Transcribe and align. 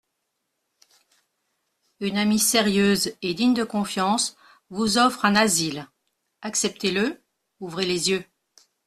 Une 1.99 2.17
amie 2.17 2.39
sérieuse 2.39 3.13
et 3.21 3.35
digne 3.35 3.53
de 3.53 3.63
confiance 3.63 4.35
vous 4.71 4.97
offre 4.97 5.25
un 5.25 5.35
asile, 5.35 5.91
acceptez-le, 6.41 7.21
ouvrez 7.59 7.85
les 7.85 8.09
yeux. 8.09 8.25